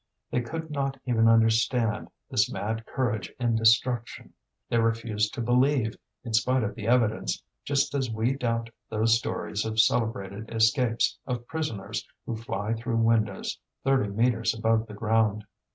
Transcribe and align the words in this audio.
They 0.31 0.41
could 0.41 0.71
not 0.71 0.99
even 1.05 1.27
understand 1.27 2.09
this 2.27 2.51
mad 2.51 2.87
courage 2.87 3.31
in 3.39 3.55
destruction; 3.55 4.33
they 4.67 4.79
refused 4.79 5.35
to 5.35 5.41
believe, 5.41 5.95
in 6.23 6.33
spite 6.33 6.63
of 6.63 6.73
the 6.73 6.87
evidence, 6.87 7.43
just 7.63 7.93
as 7.93 8.09
we 8.09 8.33
doubt 8.33 8.71
those 8.89 9.15
stories 9.15 9.63
of 9.63 9.79
celebrated 9.79 10.51
escapes 10.51 11.19
of 11.27 11.45
prisoners 11.45 12.07
who 12.25 12.35
fly 12.35 12.73
through 12.73 12.97
windows 12.97 13.59
thirty 13.83 14.09
metres 14.09 14.55
above 14.57 14.87
the 14.87 14.95
ground. 14.95 15.45